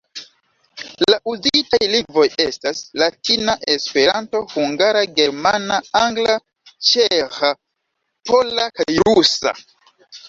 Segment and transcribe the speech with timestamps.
[1.13, 6.39] La uzitaj lingvoj estas: latina, Esperanto, hungara, germana, angla,
[6.91, 7.53] ĉeĥa,
[8.33, 9.55] pola kaj rusa.